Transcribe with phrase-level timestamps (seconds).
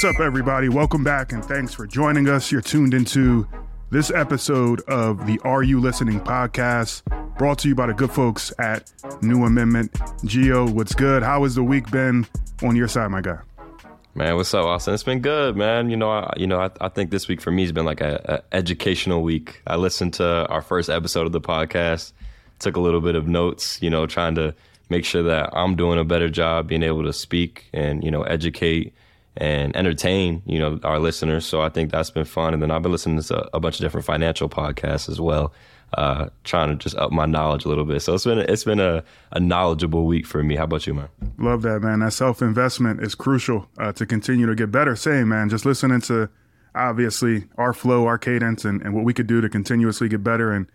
[0.00, 0.70] What's up, everybody?
[0.70, 2.50] Welcome back and thanks for joining us.
[2.50, 3.46] You're tuned into
[3.90, 7.02] this episode of the R U Listening podcast,
[7.36, 8.90] brought to you by the good folks at
[9.20, 9.94] New Amendment.
[10.24, 11.22] Geo, what's good?
[11.22, 12.26] How has the week been
[12.62, 13.40] on your side, my guy?
[14.14, 14.94] Man, what's up, Austin?
[14.94, 15.90] It's been good, man.
[15.90, 18.00] You know, I, you know, I, I think this week for me has been like
[18.00, 19.60] a, a, educational week.
[19.66, 22.12] I listened to our first episode of the podcast,
[22.58, 24.54] took a little bit of notes, you know, trying to
[24.88, 28.22] make sure that I'm doing a better job being able to speak and you know
[28.22, 28.94] educate
[29.36, 31.46] and entertain you know our listeners.
[31.46, 32.54] So I think that's been fun.
[32.54, 35.52] And then I've been listening to a, bunch of different financial podcasts as well,
[35.94, 38.00] uh, trying to just up my knowledge a little bit.
[38.00, 40.56] So it's been it's been a, a knowledgeable week for me.
[40.56, 41.08] How about you, man?
[41.38, 42.00] Love that, man.
[42.00, 44.96] That self investment is crucial uh, to continue to get better.
[44.96, 45.48] Same, man.
[45.48, 46.28] Just listening to
[46.74, 50.52] obviously our flow, our cadence, and, and what we could do to continuously get better.
[50.52, 50.66] And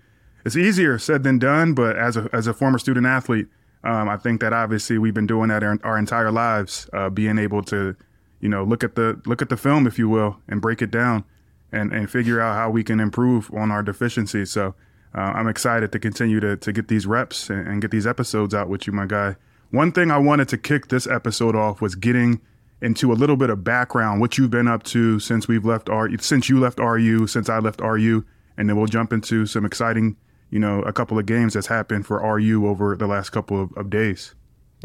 [0.46, 1.74] it's easier said than done.
[1.74, 3.48] But as a as a former student athlete
[3.86, 7.38] um, I think that obviously we've been doing that our, our entire lives, uh, being
[7.38, 7.96] able to,
[8.46, 10.92] you know, look at the look at the film, if you will, and break it
[10.92, 11.24] down,
[11.72, 14.52] and and figure out how we can improve on our deficiencies.
[14.52, 14.76] So
[15.16, 18.54] uh, I'm excited to continue to to get these reps and, and, get these episodes
[18.54, 19.36] out with you, my guy.
[19.72, 22.40] One thing I wanted to kick this episode off was getting
[22.84, 26.08] into a little bit of background, what you've been up to since we've left R,
[26.20, 28.24] since you left RU, since I left RU,
[28.58, 30.18] and then we'll jump into some exciting
[30.52, 33.74] you know, a couple of games that's happened for RU over the last couple of,
[33.76, 34.36] of days.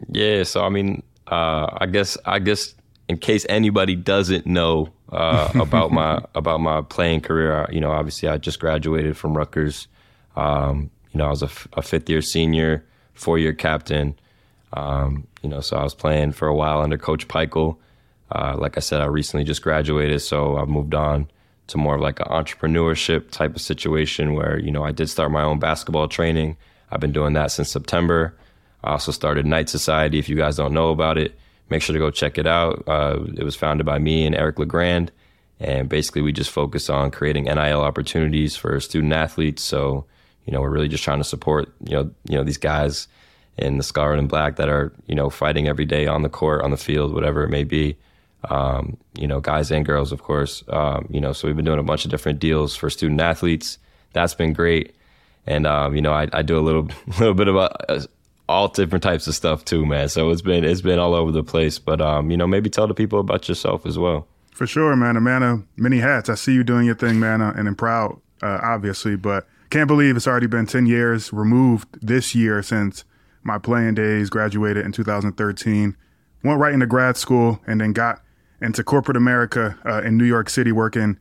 [0.09, 2.75] Yeah, so I mean, uh, I guess I guess
[3.11, 8.29] in case anybody doesn't know uh, about my about my playing career, you know, obviously
[8.29, 9.89] I just graduated from Rutgers.
[10.37, 14.17] Um, you know, I was a, f- a fifth year senior, four year captain.
[14.75, 17.77] Um, you know, so I was playing for a while under Coach Pikiell.
[18.31, 21.29] Uh, like I said, I recently just graduated, so I've moved on
[21.67, 25.33] to more of like an entrepreneurship type of situation where, you know, I did start
[25.33, 26.57] my own basketball training.
[26.93, 28.37] I've been doing that since September.
[28.85, 30.21] I also started Knight Society.
[30.21, 31.37] If you guys don't know about it,
[31.71, 32.83] make sure to go check it out.
[32.87, 35.13] Uh, it was founded by me and Eric LeGrand.
[35.59, 39.63] And basically, we just focus on creating NIL opportunities for student athletes.
[39.63, 40.07] So,
[40.47, 43.09] you know, we're really just trying to support, you know, you know, these guys
[43.59, 46.63] in the scarlet and black that are, you know, fighting every day on the court,
[46.63, 47.97] on the field, whatever it may be
[48.49, 50.65] um, you know, guys and girls, of course.
[50.69, 53.79] Um, you know, so we've been doing a bunch of different deals for student athletes.
[54.13, 54.95] That's been great.
[55.47, 56.89] And um, you know, I, I, do a little
[57.19, 57.69] little bit of uh,
[58.51, 60.09] all different types of stuff too, man.
[60.09, 61.79] So it's been it's been all over the place.
[61.79, 64.27] But um, you know, maybe tell the people about yourself as well.
[64.51, 65.17] For sure, man.
[65.17, 66.29] A man of many hats.
[66.29, 69.17] I see you doing your thing, man, uh, and I'm proud, uh, obviously.
[69.17, 73.05] But can't believe it's already been ten years removed this year since
[73.43, 74.29] my playing days.
[74.29, 75.97] Graduated in 2013,
[76.43, 78.21] went right into grad school, and then got
[78.61, 81.19] into corporate America uh, in New York City, working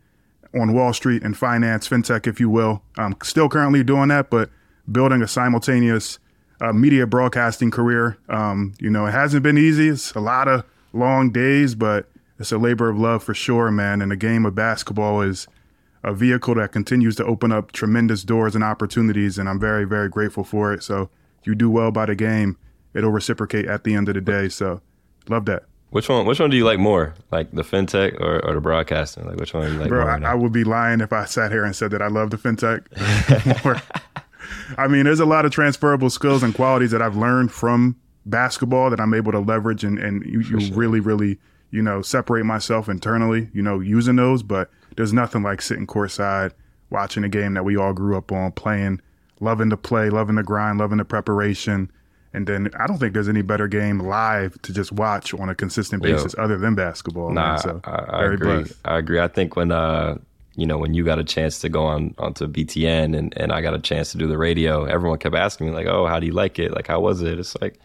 [0.60, 2.82] on Wall Street and finance, fintech, if you will.
[2.98, 4.50] I'm still currently doing that, but
[4.92, 6.18] building a simultaneous
[6.62, 8.18] uh, media broadcasting career.
[8.28, 9.90] Um, you know, it hasn't been easy.
[9.90, 14.02] It's a lot of long days, but it's a labor of love for sure, man.
[14.02, 15.48] And the game of basketball is
[16.03, 20.09] a vehicle that continues to open up tremendous doors and opportunities, and I'm very, very
[20.09, 20.84] grateful for it.
[20.84, 21.09] So,
[21.42, 22.58] if you do well by the game,
[22.94, 24.50] it'll reciprocate at the end of the day.
[24.50, 24.81] So,
[25.28, 25.64] love that.
[25.92, 26.25] Which one?
[26.25, 27.16] Which one do you like more?
[27.31, 29.25] Like the fintech or, or the broadcasting?
[29.25, 30.28] Like which one do you like Bro, more?
[30.28, 32.38] I, I, would be lying if I sat here and said that I love the
[32.38, 32.86] fintech
[33.66, 33.81] more.
[34.78, 37.96] I mean, there's a lot of transferable skills and qualities that I've learned from
[38.26, 40.76] basketball that I'm able to leverage and, and you, you sure.
[40.76, 41.40] really, really,
[41.72, 44.44] you know, separate myself internally, you know, using those.
[44.44, 46.52] But there's nothing like sitting courtside,
[46.90, 49.02] watching a game that we all grew up on, playing,
[49.40, 51.92] loving to play, loving the grind, loving the preparation
[52.34, 55.56] and then I don't think there's any better game live to just watch on a
[55.56, 57.31] consistent basis Yo, other than basketball.
[57.31, 58.64] Nah, so I, I agree.
[58.64, 58.74] Blessed.
[58.86, 59.20] I agree.
[59.20, 60.18] I think when uh,
[60.59, 63.62] you know, when you got a chance to go on onto BTN and, and I
[63.62, 66.25] got a chance to do the radio, everyone kept asking me like, "Oh, how do
[66.25, 66.74] you like it?
[66.74, 67.80] Like, how was it?" It's like,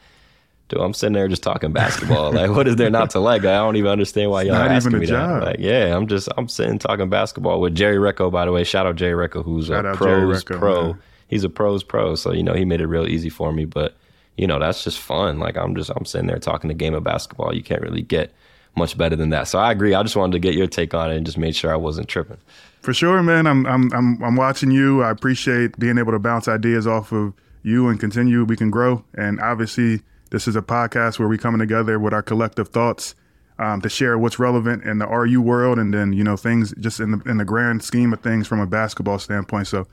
[0.69, 2.33] dude, I'm sitting there just talking basketball.
[2.33, 3.43] like, what is there not to like?
[3.43, 5.41] I don't even understand why y'all not asking me job.
[5.41, 5.47] that.
[5.47, 8.31] Like, yeah, I'm just I'm sitting talking basketball with Jerry Recco.
[8.31, 10.83] By the way, shout out Jerry Recco, who's shout a pros Recco, pro.
[10.89, 10.99] Man.
[11.29, 13.97] He's a pros pro, so you know he made it real easy for me, but
[14.37, 15.39] you know, that's just fun.
[15.39, 17.55] Like I'm just I'm sitting there talking a game of basketball.
[17.55, 18.33] You can't really get
[18.77, 19.49] much better than that.
[19.49, 19.95] So I agree.
[19.95, 22.09] I just wanted to get your take on it and just made sure I wasn't
[22.09, 22.39] tripping.
[22.81, 23.47] For sure, man.
[23.47, 25.03] I'm I'm I'm I'm watching you.
[25.03, 27.33] I appreciate being able to bounce ideas off of
[27.63, 28.45] you and continue.
[28.45, 29.05] We can grow.
[29.15, 33.15] And obviously, this is a podcast where we're coming together with our collective thoughts
[33.59, 37.01] um, to share what's relevant in the RU world, and then you know things just
[37.01, 39.67] in the in the grand scheme of things from a basketball standpoint.
[39.67, 39.87] So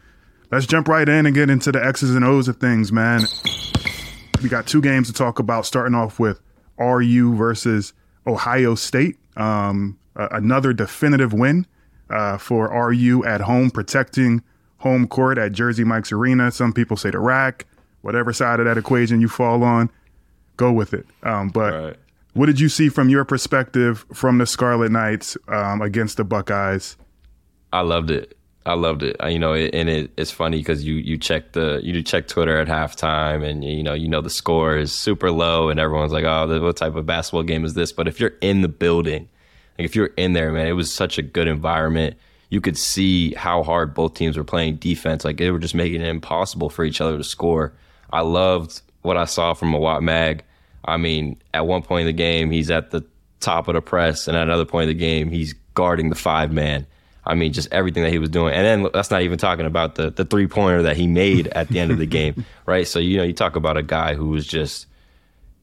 [0.52, 3.22] let's jump right in and get into the X's and O's of things, man
[4.42, 5.66] we got two games to talk about.
[5.66, 6.40] Starting off with
[6.78, 7.94] RU versus
[8.28, 9.18] Ohio State.
[9.38, 11.66] Um, another definitive win
[12.10, 14.44] uh, for RU at home, protecting
[14.78, 16.52] home court at Jersey Mike's Arena.
[16.52, 17.66] Some people say the RAC,
[18.02, 19.90] whatever side of that equation you fall on,
[20.58, 21.06] go with it.
[21.24, 21.98] Um, but right.
[22.34, 26.96] What did you see from your perspective from the Scarlet Knights um, against the Buckeyes?
[27.74, 28.38] I loved it.
[28.66, 29.16] I loved it.
[29.28, 32.68] You know, and it, it's funny because you you check the you check Twitter at
[32.68, 36.62] halftime, and you know you know the score is super low, and everyone's like, "Oh,
[36.62, 39.28] what type of basketball game is this?" But if you're in the building,
[39.80, 42.16] like if you're in there, man, it was such a good environment.
[42.50, 45.26] You could see how hard both teams were playing defense.
[45.26, 47.74] Like they were just making it impossible for each other to score.
[48.12, 50.44] I loved what I saw from Mawot Mag.
[50.86, 53.04] I mean, at one point in the game, he's at the
[53.40, 56.52] top of the press, and at another point in the game, he's guarding the five
[56.52, 56.86] man
[57.26, 58.54] I mean, just everything that he was doing.
[58.54, 61.68] And then that's not even talking about the the three pointer that he made at
[61.68, 62.88] the end of the game, right?
[62.88, 64.88] So you know, you talk about a guy who was just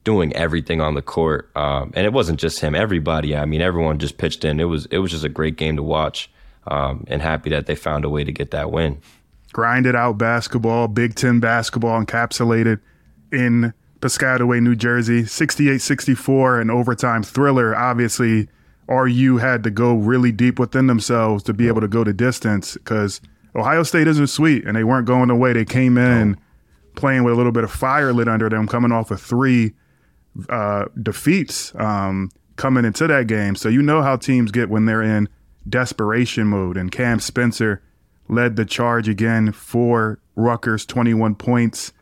[0.03, 2.75] doing everything on the court, um, and it wasn't just him.
[2.75, 4.59] Everybody, I mean, everyone just pitched in.
[4.59, 6.31] It was it was just a great game to watch,
[6.67, 9.01] um, and happy that they found a way to get that win.
[9.51, 12.79] Grinded out basketball, Big Ten basketball encapsulated
[13.31, 17.75] in Piscataway, New Jersey, 68-64, an overtime thriller.
[17.75, 18.47] Obviously
[18.89, 22.73] RU had to go really deep within themselves to be able to go the distance
[22.73, 23.21] because
[23.55, 25.53] Ohio State isn't sweet and they weren't going away.
[25.53, 26.37] They came in
[26.95, 29.73] playing with a little bit of fire lit under them, coming off of three
[30.49, 33.55] uh, defeats um, coming into that game.
[33.55, 35.29] So you know how teams get when they're in
[35.67, 36.75] desperation mode.
[36.75, 37.81] And Cam Spencer
[38.27, 41.93] led the charge again for Rutgers, 21 points,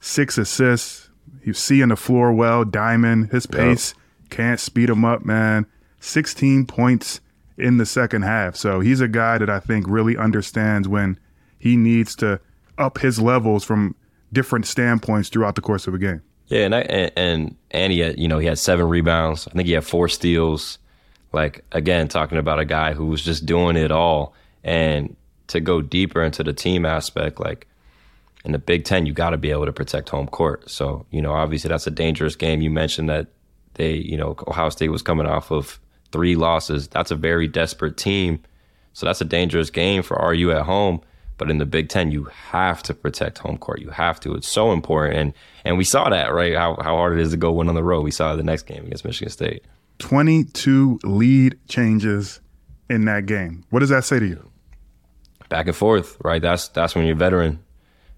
[0.00, 1.08] six assists.
[1.42, 2.64] He's seeing the floor well.
[2.64, 4.30] Diamond, his pace yep.
[4.30, 5.66] can't speed him up, man.
[6.04, 7.20] 16 points
[7.56, 8.56] in the second half.
[8.56, 11.18] So he's a guy that I think really understands when
[11.58, 12.40] he needs to
[12.76, 13.94] up his levels from
[14.32, 16.22] different standpoints throughout the course of a game.
[16.48, 19.48] Yeah, and I, and and he uh, had you know he had seven rebounds.
[19.48, 20.78] I think he had four steals.
[21.32, 25.16] Like again, talking about a guy who was just doing it all, and
[25.46, 27.66] to go deeper into the team aspect, like
[28.44, 30.68] in the Big Ten, you got to be able to protect home court.
[30.68, 32.60] So you know, obviously that's a dangerous game.
[32.60, 33.28] You mentioned that
[33.74, 35.80] they, you know, Ohio State was coming off of
[36.14, 36.86] three losses.
[36.86, 38.40] That's a very desperate team.
[38.92, 41.00] So that's a dangerous game for RU at home.
[41.38, 42.22] But in the Big Ten, you
[42.52, 43.80] have to protect home court.
[43.80, 44.32] You have to.
[44.34, 45.18] It's so important.
[45.18, 45.34] And
[45.64, 46.54] and we saw that, right?
[46.54, 48.02] How how hard it is to go win on the road.
[48.02, 49.64] We saw the next game against Michigan State.
[49.98, 52.40] 22 lead changes
[52.88, 53.64] in that game.
[53.70, 54.48] What does that say to you?
[55.48, 56.40] Back and forth, right?
[56.40, 57.58] That's that's when you're veteran.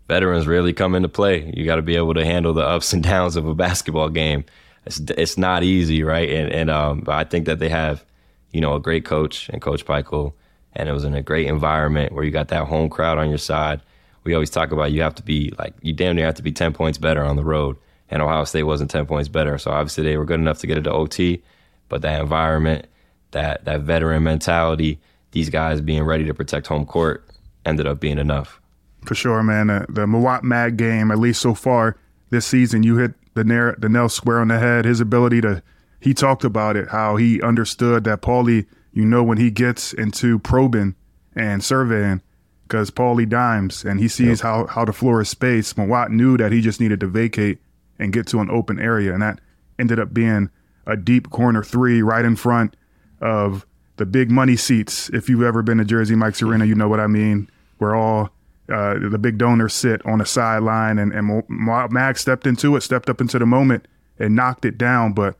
[0.08, 1.50] Veterans really come into play.
[1.56, 4.44] You got to be able to handle the ups and downs of a basketball game
[4.86, 6.28] it's it's not easy, right?
[6.30, 8.04] And and um, I think that they have,
[8.52, 10.32] you know, a great coach and Coach Pikiell,
[10.74, 13.38] and it was in a great environment where you got that home crowd on your
[13.38, 13.80] side.
[14.24, 16.52] We always talk about you have to be like you damn near have to be
[16.52, 17.76] ten points better on the road,
[18.08, 19.58] and Ohio State wasn't ten points better.
[19.58, 21.42] So obviously they were good enough to get it to OT,
[21.88, 22.86] but that environment,
[23.32, 25.00] that that veteran mentality,
[25.32, 27.24] these guys being ready to protect home court,
[27.64, 28.60] ended up being enough.
[29.04, 29.70] For sure, man.
[29.70, 31.96] Uh, the Mawot Mag game, at least so far
[32.30, 34.84] this season, you hit the nail, the nail square on the head.
[34.84, 35.62] His ability to,
[36.00, 40.40] he talked about it, how he understood that Paulie, you know, when he gets into
[40.40, 40.96] probing
[41.36, 42.22] and surveying,
[42.64, 44.40] because Paulie dimes and he sees yep.
[44.40, 45.76] how, how the floor is spaced.
[45.76, 47.58] Mawot knew that he just needed to vacate
[47.98, 49.12] and get to an open area.
[49.12, 49.40] And that
[49.78, 50.50] ended up being
[50.86, 52.76] a deep corner three right in front
[53.20, 53.66] of
[53.96, 55.08] the big money seats.
[55.10, 57.48] If you've ever been to Jersey Mike's Arena, you know what I mean.
[57.78, 58.30] We're all
[58.72, 63.08] uh, the big donors sit on the sideline, and, and Mag stepped into it, stepped
[63.08, 63.86] up into the moment,
[64.19, 65.12] and knocked it down.
[65.12, 65.36] But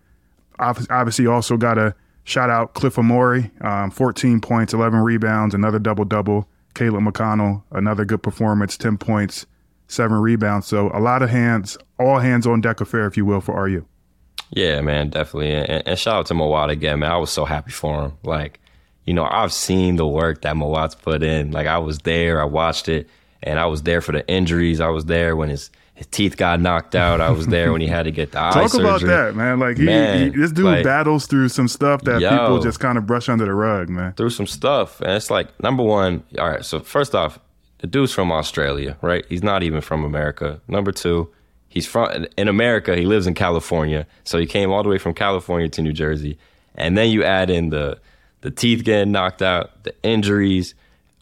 [0.58, 6.04] obviously, also got a shout out Cliff Omoruyi, um, 14 points, 11 rebounds, another double
[6.04, 6.48] double.
[6.76, 9.46] Caleb McConnell, another good performance, 10 points,
[9.88, 10.66] seven rebounds.
[10.66, 13.86] So a lot of hands, all hands on deck affair, if you will, for RU.
[14.50, 15.52] Yeah, man, definitely.
[15.52, 17.10] And, and shout out to Mawot again, man.
[17.10, 18.18] I was so happy for him.
[18.22, 18.60] Like,
[19.06, 21.52] you know, I've seen the work that Mawot's put in.
[21.52, 23.08] Like I was there, I watched it,
[23.42, 24.80] and I was there for the injuries.
[24.80, 27.22] I was there when his his teeth got knocked out.
[27.22, 28.84] I was there when he had to get the eye Talk surgery.
[28.84, 29.58] about that, man.
[29.58, 32.80] Like he, man, he this dude like, battles through some stuff that yo, people just
[32.80, 34.12] kind of brush under the rug, man.
[34.12, 36.22] Through some stuff, and it's like number one.
[36.38, 37.38] All right, so first off,
[37.78, 39.25] the dude's from Australia, right?
[39.28, 40.60] He's not even from America.
[40.68, 41.32] Number two,
[41.68, 42.96] he's from in America.
[42.96, 46.38] He lives in California, so he came all the way from California to New Jersey,
[46.75, 47.98] and then you add in the
[48.46, 50.76] the teeth getting knocked out, the injuries,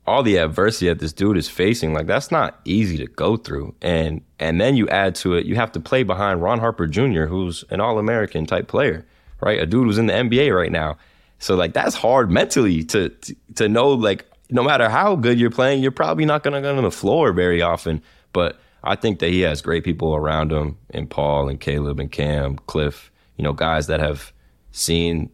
[0.06, 3.74] all the adversity that this dude is facing, like that's not easy to go through.
[3.80, 7.24] And and then you add to it, you have to play behind Ron Harper Jr.,
[7.24, 9.06] who's an All American type player,
[9.40, 9.58] right?
[9.58, 10.98] A dude who's in the NBA right now.
[11.38, 15.48] So like that's hard mentally to to, to know like no matter how good you're
[15.48, 18.02] playing, you're probably not gonna go on the floor very often.
[18.34, 22.12] But I think that he has great people around him, and Paul and Caleb and
[22.12, 24.30] Cam, Cliff, you know, guys that have
[24.72, 25.30] seen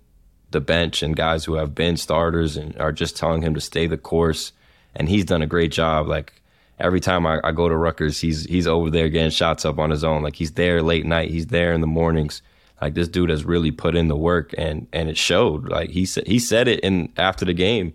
[0.50, 3.86] the bench and guys who have been starters and are just telling him to stay
[3.86, 4.52] the course.
[4.94, 6.08] And he's done a great job.
[6.08, 6.32] Like
[6.78, 9.90] every time I, I, go to Rutgers, he's he's over there getting shots up on
[9.90, 10.22] his own.
[10.22, 12.42] Like he's there late night, he's there in the mornings.
[12.80, 15.68] Like this dude has really put in the work, and and it showed.
[15.68, 17.92] Like he said, he said it in after the game.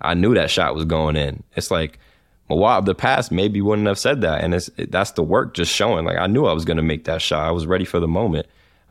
[0.00, 1.42] I knew that shot was going in.
[1.56, 1.98] It's like
[2.48, 6.04] of the past maybe wouldn't have said that, and it's that's the work just showing.
[6.04, 7.46] Like I knew I was going to make that shot.
[7.46, 8.46] I was ready for the moment.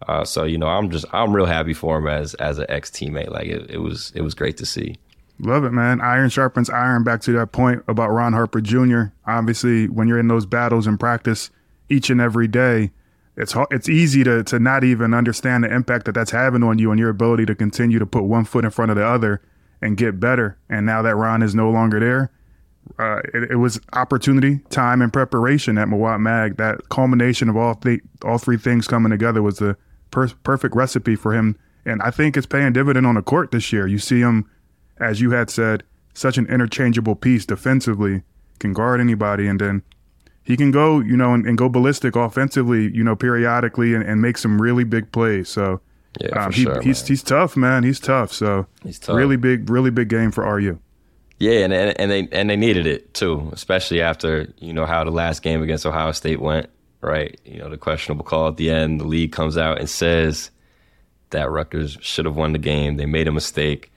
[0.08, 2.90] Uh, so you know, I'm just I'm real happy for him as as an ex
[2.90, 3.30] teammate.
[3.30, 4.98] Like it, it was it was great to see.
[5.40, 6.00] Love it, man.
[6.00, 7.04] Iron sharpens iron.
[7.04, 9.06] Back to that point about Ron Harper Jr.
[9.28, 11.50] Obviously, when you're in those battles in practice
[11.90, 12.92] each and every day,
[13.36, 16.92] it's it's easy to to not even understand the impact that that's having on you
[16.92, 19.42] and your ability to continue to put one foot in front of the other
[19.82, 20.58] and get better.
[20.70, 22.32] And now that Ron is no longer there,
[23.00, 26.58] uh, it, it, was opportunity, time, and preparation at Mawot Mag.
[26.58, 29.76] That culmination of all th- all three things coming together was the
[30.12, 31.58] per- perfect recipe for him.
[31.86, 33.86] And I think it's paying dividend on the court this year.
[33.86, 34.50] You see him,
[35.00, 38.24] as you had said, such an interchangeable piece defensively,
[38.60, 39.84] can guard anybody, and then
[40.44, 44.22] he can go, you know, and, and go ballistic offensively, you know, periodically and, and,
[44.22, 45.50] make some really big plays.
[45.50, 45.82] So
[46.22, 47.84] yeah, um, he, sure, he's he's tough, man.
[47.84, 48.32] He's tough.
[48.32, 49.16] So he's tough.
[49.16, 50.80] really big, really big game for RU.
[51.38, 55.04] Yeah, and, and and they and they needed it too, especially after you know how
[55.04, 56.70] the last game against Ohio State went.
[57.02, 59.00] Right, you know the questionable call at the end.
[59.00, 60.50] The league comes out and says
[61.32, 62.96] that Rutgers should have won the game.
[62.98, 63.92] They made a mistake,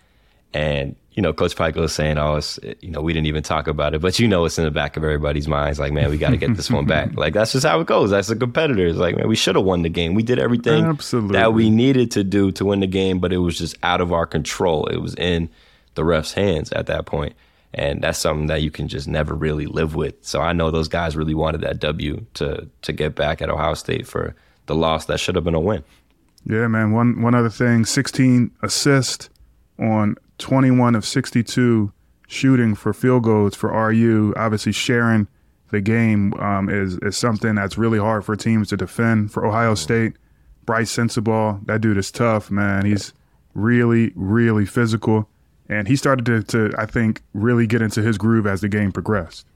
[0.52, 3.66] and you know, Coach Pike was saying, "Oh, it's, you know, we didn't even talk
[3.66, 5.80] about it," but you know, it's in the back of everybody's minds.
[5.80, 7.16] Like, man, we got to get this one back.
[7.16, 8.10] Like, that's just how it goes.
[8.10, 8.98] That's the competitors.
[8.98, 10.14] Like, man, we should have won the game.
[10.14, 11.32] We did everything Absolutely.
[11.32, 14.12] that we needed to do to win the game, but it was just out of
[14.12, 14.86] our control.
[14.86, 15.48] It was in
[15.98, 17.34] the refs' hands at that point,
[17.74, 20.14] and that's something that you can just never really live with.
[20.24, 23.74] So I know those guys really wanted that W to to get back at Ohio
[23.74, 24.34] State for
[24.66, 25.82] the loss that should have been a win.
[26.46, 26.92] Yeah, man.
[26.92, 29.28] One one other thing: sixteen assists
[29.78, 31.92] on 21 of 62
[32.26, 34.34] shooting for field goals for RU.
[34.36, 35.26] Obviously, sharing
[35.70, 39.32] the game um, is is something that's really hard for teams to defend.
[39.32, 40.14] For Ohio State,
[40.64, 42.86] Brice Sensabaugh, that dude is tough, man.
[42.86, 43.12] He's
[43.54, 45.28] really, really physical,
[45.68, 48.92] and he started to, to I think, really get into his groove as the game
[48.92, 49.46] progressed.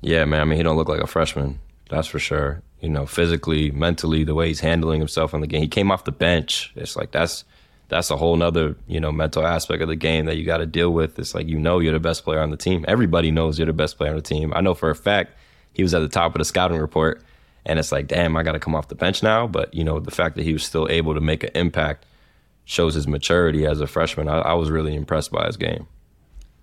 [0.00, 0.40] Yeah, man.
[0.40, 1.60] I mean, he don't look like a freshman.
[1.88, 2.62] That's for sure.
[2.80, 5.62] You know, physically, mentally, the way he's handling himself in the game.
[5.62, 6.72] He came off the bench.
[6.74, 7.44] It's like that's
[7.88, 10.66] that's a whole nother you know mental aspect of the game that you got to
[10.66, 11.18] deal with.
[11.18, 12.84] It's like you know you're the best player on the team.
[12.88, 14.52] Everybody knows you're the best player on the team.
[14.56, 15.36] I know for a fact
[15.74, 17.22] he was at the top of the scouting report,
[17.64, 19.46] and it's like, damn, I got to come off the bench now.
[19.46, 22.06] But you know the fact that he was still able to make an impact
[22.64, 24.28] shows his maturity as a freshman.
[24.28, 25.86] I, I was really impressed by his game.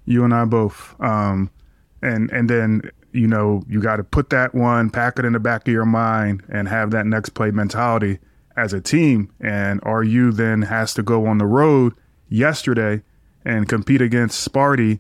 [0.06, 1.52] You and I both, um,
[2.02, 5.40] and and then you know you got to put that one, pack it in the
[5.40, 8.20] back of your mind, and have that next play mentality
[8.56, 9.32] as a team.
[9.40, 11.94] And RU then has to go on the road
[12.28, 13.04] yesterday
[13.46, 15.00] and compete against Sparty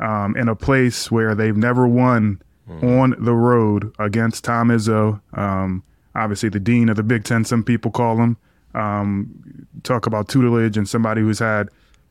[0.00, 2.82] um, in a place where they've never won mm.
[3.00, 5.20] on the road against Tom Izzo.
[5.36, 5.82] Um,
[6.14, 8.36] obviously, the dean of the Big Ten, some people call him.
[8.74, 11.68] Um, talk about tutelage and somebody who's had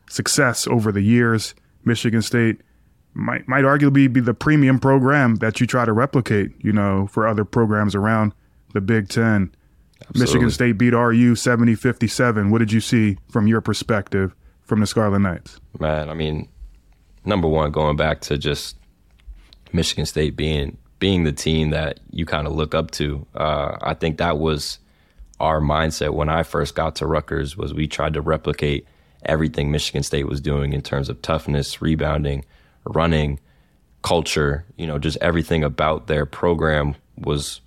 [0.09, 1.53] success over the years.
[1.85, 2.61] Michigan State
[3.13, 7.27] might might arguably be the premium program that you try to replicate, you know, for
[7.27, 8.33] other programs around
[8.73, 9.53] the Big Ten.
[10.01, 10.19] Absolutely.
[10.19, 12.51] Michigan State beat RU 70 57.
[12.51, 15.59] What did you see from your perspective from the Scarlet Knights?
[15.79, 16.47] Man, I mean,
[17.25, 18.77] number one, going back to just
[19.73, 23.25] Michigan State being being the team that you kind of look up to.
[23.35, 24.79] Uh, I think that was
[25.39, 28.87] our mindset when I first got to Rutgers was we tried to replicate
[29.25, 32.45] everything Michigan State was doing in terms of toughness, rebounding,
[32.85, 33.39] running,
[34.01, 37.61] culture, you know, just everything about their program was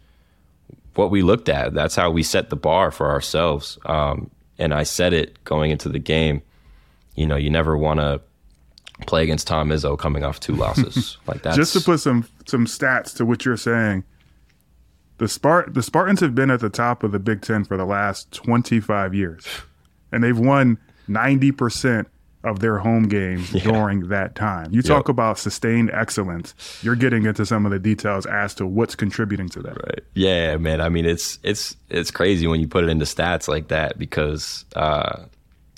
[0.95, 1.75] what we looked at.
[1.75, 3.79] That's how we set the bar for ourselves.
[3.87, 6.43] Um, and I said it going into the game.
[7.15, 8.21] You know, you never want to
[9.07, 11.55] play against Tom Izzo coming off two losses like that.
[11.55, 14.05] Just to put some some stats to what you're saying,
[15.21, 17.85] the Spart the Spartans have been at the top of the Big Ten for the
[17.85, 19.47] last 25 years,
[20.11, 22.09] and they've won 90 percent
[22.43, 23.63] of their home games yeah.
[23.65, 24.73] during that time.
[24.73, 26.55] You talk about sustained excellence.
[26.83, 29.77] You're getting into some of the details as to what's contributing to that.
[29.77, 30.01] Right.
[30.15, 30.81] Yeah, man.
[30.81, 34.65] I mean, it's it's it's crazy when you put it into stats like that because
[34.75, 35.25] uh,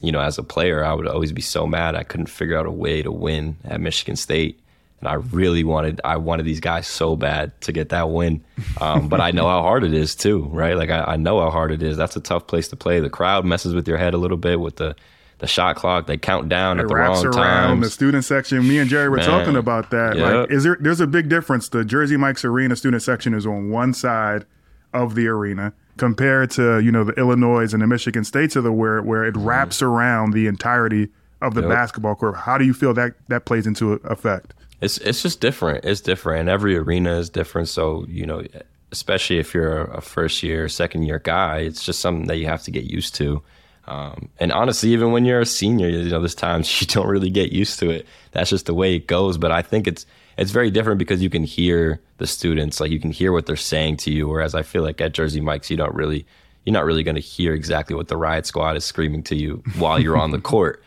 [0.03, 2.67] you know, as a player, I would always be so mad I couldn't figure out
[2.67, 4.61] a way to win at Michigan State.
[5.03, 8.45] And I really wanted I wanted these guys so bad to get that win.
[8.81, 10.77] Um, but I know how hard it is too, right?
[10.77, 11.97] Like I, I know how hard it is.
[11.97, 13.01] That's a tough place to play.
[13.01, 14.95] The crowd messes with your head a little bit with the
[15.39, 16.07] the shot clock.
[16.07, 17.85] They count down it at the wrong around times.
[17.85, 18.67] The student section.
[18.67, 19.27] Me and Jerry were Man.
[19.27, 20.17] talking about that.
[20.17, 20.35] Yep.
[20.35, 20.79] Like, is there?
[20.81, 21.69] There's a big difference.
[21.69, 24.47] The Jersey Mike's Arena student section is on one side
[24.95, 28.73] of the arena compared to you know the Illinois and the Michigan States of the
[28.73, 29.49] where where it mm-hmm.
[29.49, 31.09] wraps around the entirety
[31.41, 31.71] of the yep.
[31.71, 32.37] basketball court.
[32.37, 34.55] How do you feel that that plays into effect?
[34.83, 35.85] It's it's just different.
[35.87, 36.41] It's different.
[36.41, 37.69] And every arena is different.
[37.69, 38.45] So you know,
[38.91, 42.63] especially if you're a first year, second year guy, it's just something that you have
[42.65, 43.43] to get used to
[43.87, 47.31] Um, and honestly, even when you're a senior, you know, there's times you don't really
[47.31, 48.07] get used to it.
[48.33, 49.39] That's just the way it goes.
[49.39, 50.07] But I think it's
[50.39, 53.57] it's very different because you can hear the students, like you can hear what they're
[53.57, 54.29] saying to you.
[54.29, 56.25] Whereas I feel like at Jersey Mike's, you don't really,
[56.65, 59.63] you're not really going to hear exactly what the riot squad is screaming to you
[59.77, 60.83] while you're on the court.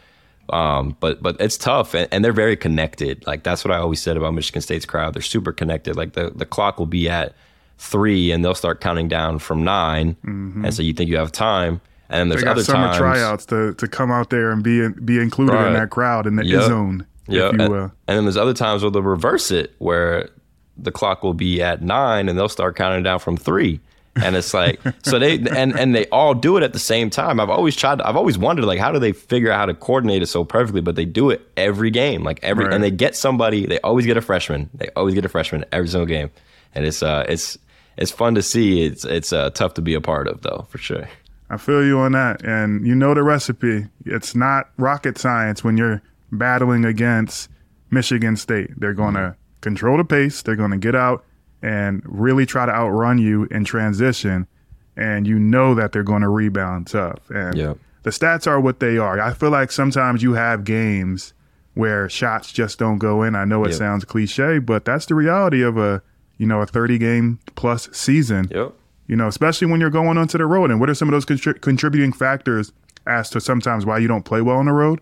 [0.50, 3.26] Um, but but it's tough, and, and, they're very connected.
[3.26, 5.16] Like that's what I always said about Michigan State's crowd.
[5.16, 5.96] They're super connected.
[5.96, 7.34] Like the the clock will be at
[7.78, 10.64] three, and they'll start counting down from 9 mm-hmm.
[10.66, 11.82] and so you think you have time.
[12.10, 14.64] And then there's they got other summer times, tryouts to to come out there and
[14.64, 15.68] be be included right.
[15.68, 16.64] in that crowd in the yep.
[16.64, 17.06] zone.
[17.28, 20.30] Yeah, and, and then there's other times where they'll reverse it, where
[20.78, 23.80] the clock will be at nine, and they'll start counting down from three
[24.24, 27.40] and it's like so they and and they all do it at the same time.
[27.40, 30.22] I've always tried i've always wondered like how do they figure out how to coordinate
[30.22, 30.82] it so perfectly?
[30.82, 32.74] But they do it every game like every right.
[32.74, 35.88] and they get somebody they always get a freshman they always get a freshman every
[35.88, 36.32] single game.
[36.74, 37.58] And it's uh it's
[37.98, 38.84] it's fun to see.
[38.84, 41.08] It's it's uh, tough to be a part of though for sure.
[41.50, 42.44] I feel you on that.
[42.44, 43.86] And you know the recipe.
[44.06, 47.50] It's not rocket science when you're battling against
[47.92, 48.72] michigan state.
[48.80, 49.60] They're going to mm-hmm.
[49.62, 50.42] control the pace.
[50.42, 51.24] They're going to get out
[51.62, 54.48] and really try to outrun you in transition,
[54.96, 57.30] and you know that they're going to rebound tough.
[57.30, 57.78] And yep.
[58.04, 59.20] the stats are what they are.
[59.20, 61.34] I feel like sometimes you have games
[61.74, 63.36] where shots just don't go in.
[63.36, 63.78] I know it yep.
[63.78, 66.02] sounds cliche, but that's the reality of a
[66.38, 68.48] you know a 30 game plus season.
[68.52, 68.74] Yep.
[69.08, 70.72] You know, especially when you're going onto the road.
[70.72, 72.72] And what are some of those contri- contributing factors
[73.06, 75.00] as to sometimes why you don't play well on the road?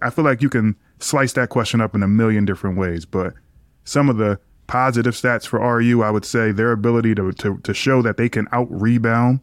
[0.00, 3.34] I feel like you can slice that question up in a million different ways, but
[3.84, 7.74] some of the positive stats for RU, I would say their ability to, to, to
[7.74, 9.40] show that they can out rebound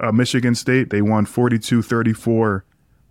[0.00, 0.90] uh, Michigan State.
[0.90, 2.64] They won 42 34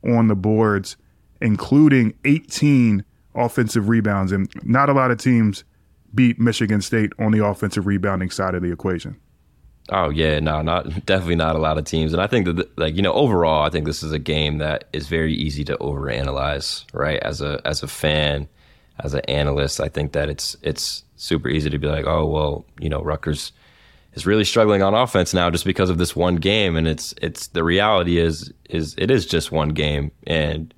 [0.04, 0.98] on the boards,
[1.42, 3.04] including 18
[3.36, 4.32] offensive rebounds.
[4.32, 5.64] And not a lot of teams
[6.14, 9.18] beat Michigan State on the offensive rebounding side of the equation.
[9.90, 12.96] Oh yeah, no, not definitely not a lot of teams, and I think that like
[12.96, 16.86] you know overall, I think this is a game that is very easy to overanalyze,
[16.94, 17.20] right?
[17.24, 18.48] As a as a fan,
[19.04, 22.66] as an analyst, I think that it's it's super easy to be like, oh well,
[22.80, 23.52] you know, Rutgers
[24.14, 27.48] is really struggling on offense now just because of this one game, and it's it's
[27.48, 30.74] the reality is is it is just one game, and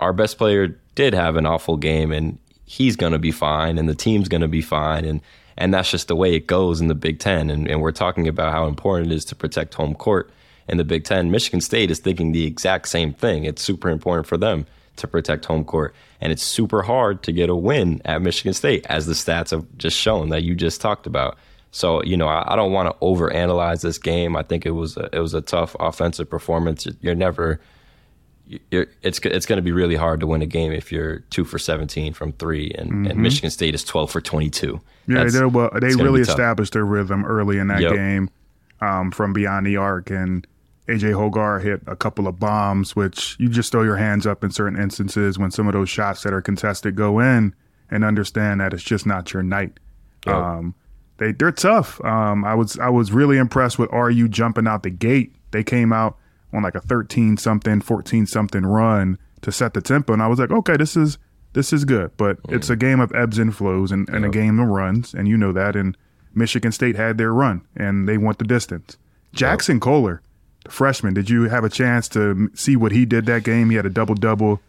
[0.00, 3.94] our best player did have an awful game, and he's gonna be fine, and the
[3.94, 5.20] team's gonna be fine, and
[5.56, 8.26] and that's just the way it goes in the Big Ten, and, and we're talking
[8.26, 10.30] about how important it is to protect home court
[10.68, 11.30] in the Big Ten.
[11.30, 13.44] Michigan State is thinking the exact same thing.
[13.44, 15.94] It's super important for them to protect home court.
[16.20, 19.66] And it's super hard to get a win at Michigan State, as the stats have
[19.76, 21.36] just shown that you just talked about.
[21.70, 24.36] So, you know, I, I don't want to overanalyze this game.
[24.36, 26.86] I think it was a, it was a tough offensive performance.
[27.00, 27.60] You're never
[28.70, 31.44] you're, it's it's going to be really hard to win a game if you're two
[31.44, 33.06] for 17 from three, and, mm-hmm.
[33.06, 34.80] and Michigan State is 12 for 22.
[35.06, 37.94] Yeah, they well, they really established their rhythm early in that yep.
[37.94, 38.30] game
[38.80, 40.46] um, from beyond the arc, and
[40.88, 44.50] AJ Hoggard hit a couple of bombs, which you just throw your hands up in
[44.50, 47.54] certain instances when some of those shots that are contested go in
[47.90, 49.80] and understand that it's just not your night.
[50.26, 50.32] Oh.
[50.32, 50.74] Um,
[51.18, 52.04] they they're tough.
[52.04, 55.34] Um, I was I was really impressed with RU jumping out the gate.
[55.52, 56.18] They came out
[56.52, 60.38] on like a 13 something, 14 something run to set the tempo, and I was
[60.38, 61.18] like, okay, this is
[61.52, 62.10] this is good.
[62.16, 62.56] But mm.
[62.56, 65.36] it's a game of ebbs and flows and, and a game of runs, and you
[65.36, 65.76] know that.
[65.76, 65.96] And
[66.34, 68.98] Michigan State had their run, and they went the distance.
[69.34, 70.20] Jaxon Kohler
[70.68, 71.14] freshman.
[71.14, 73.70] Did you have a chance to see what he did that game?
[73.70, 74.60] He had a double double.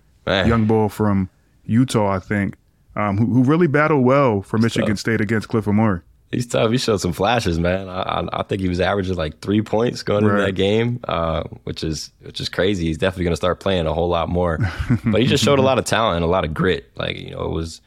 [0.48, 1.30] Young bull from
[1.66, 2.56] Utah, I think,
[2.96, 6.02] um, who, who, really battled well for Michigan State against Cliff Omoruyi.
[6.32, 6.72] He's tough.
[6.72, 7.88] He showed some flashes, man.
[7.88, 10.34] I, I, think he was averaging like three points going right.
[10.34, 12.88] into that game, uh, which is which is crazy.
[12.88, 14.60] He's definitely going to start playing a whole lot more.
[15.06, 16.92] but he just showed a lot of talent and a lot of grit.
[16.96, 17.80] Like you know, it was,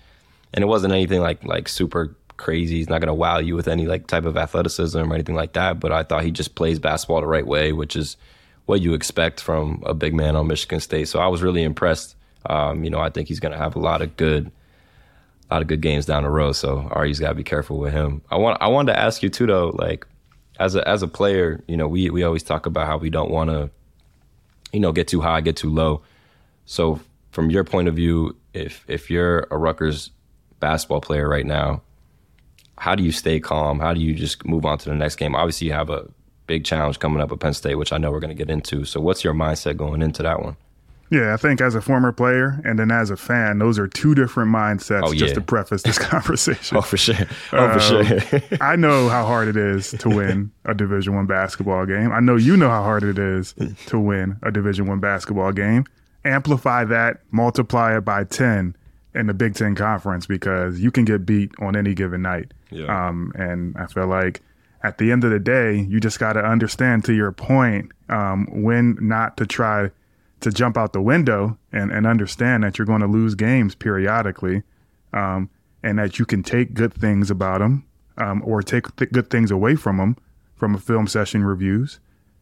[0.55, 2.77] and it wasn't anything like like super crazy.
[2.77, 5.53] He's not going to wow you with any like type of athleticism or anything like
[5.53, 5.79] that.
[5.79, 8.17] But I thought he just plays basketball the right way, which is
[8.65, 11.09] what you expect from a big man on Michigan State.
[11.09, 12.17] So I was really impressed.
[12.47, 14.51] Um, you know, I think he's going to have a lot of good,
[15.51, 16.53] a lot of good games down the road.
[16.53, 18.23] So RU's got to be careful with him.
[18.31, 20.07] I want, I wanted to ask you too, though, like
[20.59, 23.31] as a as a player, you know, we we always talk about how we don't
[23.31, 23.71] want to,
[24.73, 26.03] you know, get too high, get too low.
[26.67, 30.11] So from your point of view, if if you're a Rutgers
[30.61, 31.83] basketball player right now,
[32.79, 33.79] how do you stay calm?
[33.81, 35.35] How do you just move on to the next game?
[35.35, 36.07] Obviously, you have a
[36.47, 38.85] big challenge coming up at Penn State, which I know we're going to get into.
[38.85, 40.57] So, what's your mindset going into that one?
[41.11, 44.15] Yeah, I think as a former player and then as a fan, those are two
[44.15, 45.03] different mindsets.
[45.05, 45.21] Oh, yeah.
[45.21, 46.77] Just to preface this conversation.
[46.77, 47.15] oh, for sure.
[47.53, 48.03] Oh, for sure.
[48.03, 52.13] Um, I know how hard it is to win a Division One basketball game.
[52.13, 53.55] I know you know how hard it is
[53.87, 55.85] to win a Division One basketball game.
[56.25, 58.77] Amplify that, multiply it by ten,
[59.19, 62.53] in the Big Ten Conference because you can get beat on any given night.
[62.71, 63.09] Yeah.
[63.09, 64.41] Um, and I feel like
[64.83, 68.47] at the end of the day, you just got to understand to your point um,
[68.63, 69.91] when not to try
[70.41, 74.63] to jump out the window and, and understand that you're going to lose games periodically,
[75.13, 75.51] um,
[75.83, 77.85] and that you can take good things about them
[78.19, 80.17] um, or take th- good things away from them
[80.55, 81.99] from a film session reviews,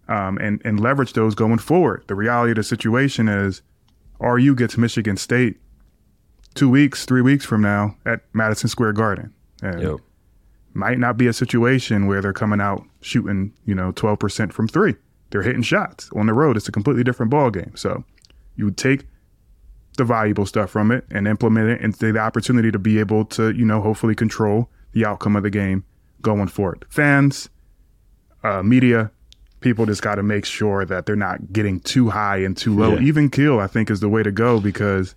[0.09, 2.05] um, and and leverage those going forward.
[2.07, 3.63] The reality of the situation is,
[4.21, 5.59] RU gets Michigan State
[6.57, 9.33] two weeks, three weeks from now at Madison Square Garden.
[9.63, 9.97] And Yep.
[10.75, 14.95] might not be a situation where they're coming out shooting, you know, 12% from three.
[15.31, 16.57] They're hitting shots on the road.
[16.57, 17.73] It's a completely different ball game.
[17.75, 18.05] So
[18.57, 19.07] you would take
[19.97, 23.25] the valuable stuff from it and implement it and take the opportunity to be able
[23.27, 25.85] to, you know, hopefully control the outcome of the game
[26.21, 26.85] going forward.
[26.91, 27.49] Fans,
[28.45, 29.11] uh, media,
[29.61, 32.95] people just got to make sure that they're not getting too high and too low.
[32.95, 33.01] Yeah.
[33.01, 35.15] Even kill, I think, is the way to go because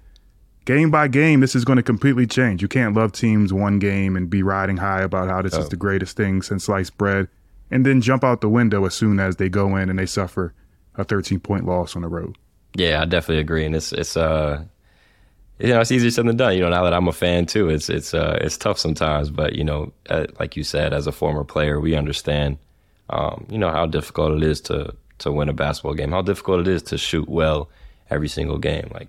[0.69, 2.61] game by game, this is going to completely change.
[2.61, 5.59] You can't love teams one game and be riding high about how this Oh.
[5.61, 7.27] is the greatest thing since sliced bread,
[7.71, 10.53] and then jump out the window as soon as they go in and they suffer
[10.95, 12.37] a 13 point loss on the road.
[12.75, 14.63] Yeah, I definitely agree, and it's it's uh,
[15.59, 16.53] you know, it's easier said than done.
[16.53, 19.29] You know, now that I'm a fan too, it's it's uh, it's tough sometimes.
[19.31, 22.57] But you know, uh, like you said, as a former player, we understand,
[23.09, 26.59] um, you know, how difficult it is to to win a basketball game, how difficult
[26.61, 27.69] it is to shoot well
[28.11, 28.89] every single game.
[28.93, 29.07] Like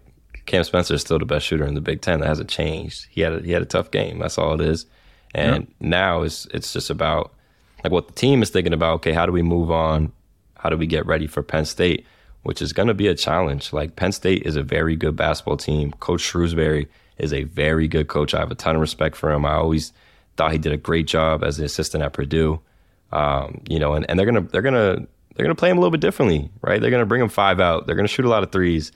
[0.51, 2.19] Cam Spencer is still the best shooter in the Big Ten.
[2.19, 3.07] That hasn't changed.
[3.09, 4.19] He had a, he had a tough game.
[4.19, 4.85] That's all it is.
[5.33, 7.33] And now it's it's just about
[7.85, 8.95] like what the team is thinking about.
[8.95, 10.11] Okay, how do we move on?
[10.57, 12.05] How do we get ready for Penn State?
[12.43, 13.73] Which is going to be a challenge.
[13.73, 15.93] Like Penn State is a very good basketball team.
[16.01, 18.35] Coach Shrewsberry is a very good coach.
[18.35, 19.47] I have a ton of respect for him.
[19.47, 19.93] I always
[20.37, 22.59] thought he did a great job as an assistant at Purdue.
[23.13, 25.93] Um, you know, and, and they're gonna they're gonna they're gonna play him a little
[25.93, 26.81] bit differently, right?
[26.81, 27.87] They're gonna bring him five out.
[27.87, 28.91] They're gonna shoot a lot of threes.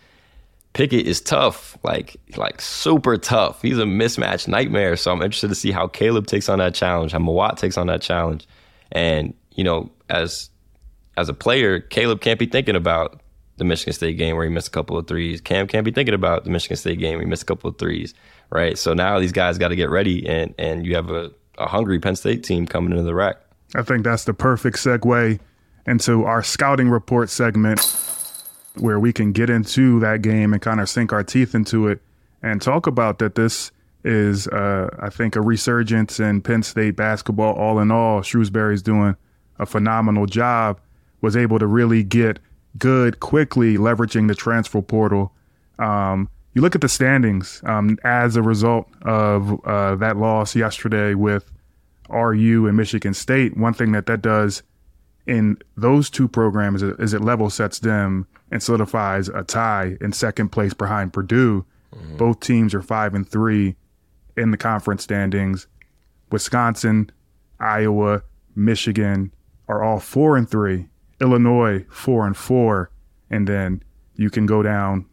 [0.74, 3.62] Pickett is tough, like like super tough.
[3.62, 4.96] He's a mismatch nightmare.
[4.96, 7.86] So I'm interested to see how Caleb takes on that challenge, how Mawot takes on
[7.86, 8.46] that challenge.
[8.90, 10.50] And, you know, as
[11.16, 13.22] as a player, Caleb can't be thinking about
[13.56, 15.40] the Michigan State game where he missed a couple of threes.
[15.40, 17.78] Cam can't be thinking about the Michigan State game where he missed a couple of
[17.78, 18.12] threes.
[18.50, 18.76] Right.
[18.76, 22.00] So now these guys got to get ready and and you have a, a hungry
[22.00, 23.36] Penn State team coming into the RAC.
[23.76, 25.38] I think that's the perfect segue
[25.86, 27.80] into our scouting report segment
[28.76, 32.00] where we can get into that game and kind of sink our teeth into it
[32.42, 33.70] and talk about that this
[34.04, 38.20] is, uh, I think, a resurgence in Penn State basketball all in all.
[38.20, 39.16] Shrewsberry's doing
[39.58, 40.80] a phenomenal job,
[41.20, 42.38] was able to really get
[42.78, 45.32] good quickly, leveraging the transfer portal.
[45.78, 51.14] Um, you look at the standings um, as a result of uh, that loss yesterday
[51.14, 51.50] with
[52.10, 53.56] RU and Michigan State.
[53.56, 54.62] One thing that that does
[55.26, 60.12] in those two programs is, is it level sets them and solidifies a tie in
[60.12, 61.64] second place behind Purdue.
[61.94, 62.16] Mm-hmm.
[62.16, 63.76] Both teams are five and three
[64.36, 65.66] in the conference standings.
[66.30, 67.10] Wisconsin,
[67.60, 68.22] Iowa,
[68.54, 69.32] Michigan
[69.68, 70.88] are all four and three.
[71.20, 72.90] Illinois four and four,
[73.30, 73.82] and then
[74.16, 75.06] you can go down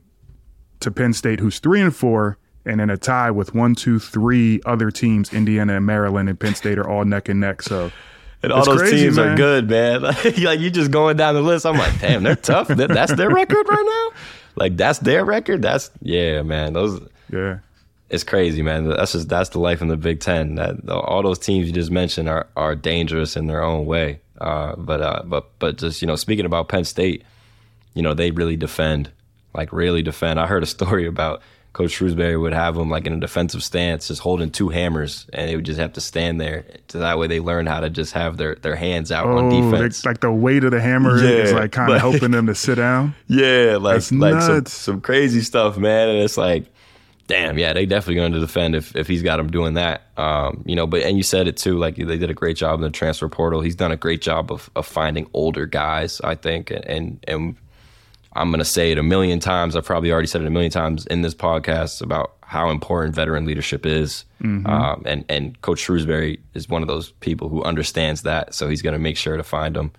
[0.80, 4.62] to Penn State, who's three and four, and in a tie with one, two, three
[4.66, 5.32] other teams.
[5.34, 7.62] Indiana and Maryland and Penn State are all neck and neck.
[7.62, 7.92] So
[8.44, 10.02] And all It's those crazy, teams are good, man.
[10.02, 11.66] Like, like you just going down the list.
[11.66, 12.68] I'm like, damn, they're tough.
[12.70, 14.20] That, that's their record right now.
[14.56, 15.62] Like that's their record.
[15.62, 16.74] That's yeah, man.
[16.74, 17.02] Those
[17.32, 17.60] yeah.
[18.10, 18.90] it's crazy, man.
[18.90, 20.56] That's just that's the life in the Big Ten.
[20.56, 24.20] That all those teams you just mentioned are are dangerous in their own way.
[24.40, 27.24] Uh, but uh, but but just you know, speaking about Penn State,
[27.94, 29.12] you know they really defend,
[29.54, 30.40] like really defend.
[30.40, 31.42] I heard a story about
[31.74, 35.50] Coach Shrewsberry would have them like in a defensive stance, just holding two hammers, and
[35.50, 36.66] they would just have to stand there.
[36.90, 39.72] So that way, they learn how to just have their their hands out on Oh,
[39.72, 40.02] defense.
[40.02, 42.56] they- like the weight of the hammer is like kind of but- helping them to
[42.68, 43.16] sit down.
[43.28, 44.74] Yeah, like That's like some, nuts.
[44.74, 46.10] some crazy stuff, man.
[46.10, 46.66] And it's like,
[47.28, 50.02] damn, yeah, they definitely going to defend if, if he's got him doing that.
[50.18, 52.80] Um, you know, but and you said it too, like they did a great job
[52.80, 53.62] in the transfer portal.
[53.62, 57.56] He's done a great job of, of finding older guys, I think, and, and
[58.34, 59.76] I'm going to say it a million times.
[59.76, 63.46] I've probably already said it a million times in this podcast about how important veteran
[63.46, 64.26] leadership is.
[64.66, 68.54] Um, and, and Coach Shrewsberry is one of those people who understands that.
[68.54, 69.92] So he's going to make sure to find them.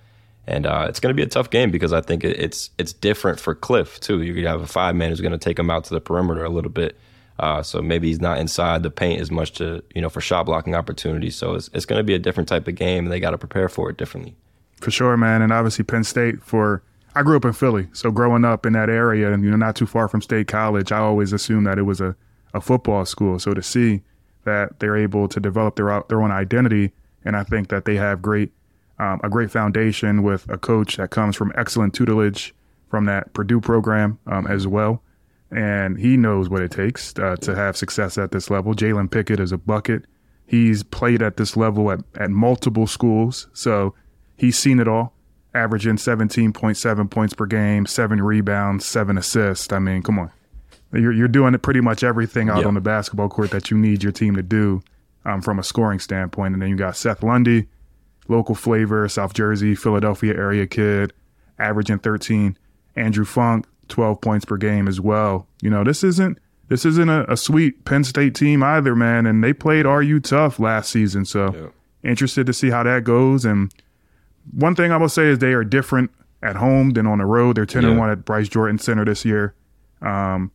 [0.46, 3.38] And uh, it's going to be a tough game because I think it's it's different
[3.38, 4.22] for Cliff, too.
[4.22, 6.48] You have a five man who's going to take him out to the perimeter a
[6.48, 6.98] little bit.
[7.38, 10.44] Uh, so maybe he's not inside the paint as much to, you know, for shot
[10.44, 11.36] blocking opportunities.
[11.36, 13.38] So it's, it's going to be a different type of game, and they got to
[13.38, 14.34] prepare for it differently.
[14.80, 15.42] For sure, man.
[15.42, 16.82] And obviously Penn State for
[17.14, 17.88] I grew up in Philly.
[17.92, 20.92] So growing up in that area and you know not too far from State College,
[20.92, 22.16] I always assumed that it was a,
[22.54, 23.38] a football school.
[23.38, 24.02] So to see
[24.44, 26.92] that they're able to develop their their own identity
[27.24, 28.52] and I think that they have great
[28.98, 32.54] um, a great foundation with a coach that comes from excellent tutelage
[32.88, 35.02] from that Purdue program um, as well.
[35.50, 38.74] And he knows what it takes uh, to have success at this level.
[38.74, 40.04] Jalen Pickett is a bucket.
[40.46, 43.48] He's played at this level at, at multiple schools.
[43.52, 43.94] So
[44.36, 45.14] he's seen it all.
[45.54, 49.72] Averaging 17.7 points per game, seven rebounds, seven assists.
[49.72, 50.30] I mean, come on.
[50.92, 54.12] You're, you're doing pretty much everything out on the basketball court that you need your
[54.12, 54.82] team to do
[55.24, 56.52] um, from a scoring standpoint.
[56.52, 57.66] And then you got Seth Lundy,
[58.28, 61.14] local flavor, South Jersey, Philadelphia area kid,
[61.58, 62.58] averaging 13.
[62.94, 65.46] Andrew Funk, 12 points per game as well.
[65.62, 66.38] You know, this isn't
[66.68, 69.26] this isn't a, a sweet Penn State team either, man.
[69.26, 73.44] And they played RU tough last season, so interested to see how that goes.
[73.44, 73.72] And
[74.50, 76.10] one thing I will say is they are different
[76.42, 77.56] at home than on the road.
[77.56, 77.90] They're 10 yeah.
[77.90, 79.54] and one at Bryce Jordan Center this year.
[80.00, 80.50] Um,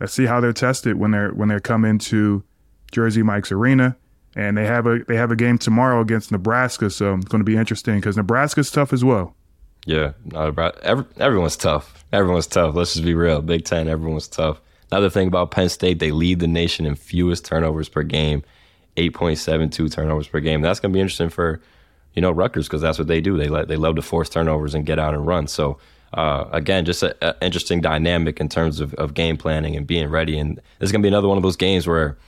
[0.00, 2.44] let's see how they're tested when they're when they come into
[2.90, 3.96] Jersey Mike's Arena.
[4.34, 7.44] And they have a they have a game tomorrow against Nebraska, so it's going to
[7.44, 9.36] be interesting because Nebraska's tough as well.
[9.84, 12.04] Yeah, every, everyone's tough.
[12.12, 12.74] Everyone's tough.
[12.74, 13.42] Let's just be real.
[13.42, 14.60] Big Ten, everyone's tough.
[14.90, 18.42] Another thing about Penn State, they lead the nation in fewest turnovers per game,
[18.96, 20.60] 8.72 turnovers per game.
[20.60, 21.60] That's going to be interesting for
[22.14, 23.36] you know Rutgers because that's what they do.
[23.36, 25.46] They let, they love to force turnovers and get out and run.
[25.46, 25.78] So
[26.14, 30.38] uh, again, just an interesting dynamic in terms of, of game planning and being ready.
[30.38, 32.18] And this is going to be another one of those games where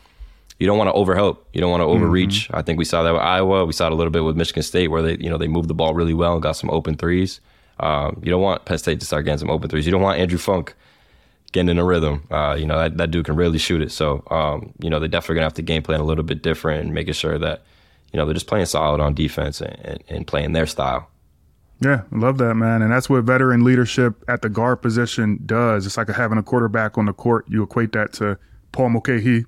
[0.59, 1.38] you don't want to overhelp.
[1.53, 2.49] You don't want to overreach.
[2.49, 2.57] Mm-hmm.
[2.57, 3.66] I think we saw that with Iowa.
[3.66, 5.68] We saw it a little bit with Michigan State, where they you know they moved
[5.68, 7.40] the ball really well and got some open threes.
[7.81, 9.85] Um, you don't want Penn State to start getting some open threes.
[9.85, 10.75] You don't want Andrew Funk
[11.53, 12.27] getting in a rhythm.
[12.31, 13.90] Uh, you know that, that dude can really shoot it.
[13.90, 16.85] So um, you know they're definitely gonna have to game plan a little bit different
[16.85, 17.64] and making sure that
[18.14, 21.11] you know they're just playing solid on defense and, and, playing their style.
[21.81, 22.81] Yeah, I love that, man.
[22.81, 25.85] And that's what veteran leadership at the guard position does.
[25.85, 27.44] It's like having a quarterback on the court.
[27.48, 28.38] You equate that to
[28.70, 29.46] Paul Mulcahy